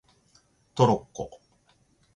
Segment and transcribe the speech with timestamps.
[0.73, 1.39] トロッコ